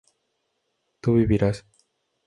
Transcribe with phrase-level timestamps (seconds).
[0.99, 1.63] tú vivirás